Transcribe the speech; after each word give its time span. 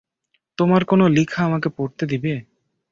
তোমার 0.57 0.81
কোনো 0.85 1.05
লিখা 1.09 1.39
আমাকে 1.47 1.69
পড়তে 1.77 2.03
দিবে? 2.05 2.33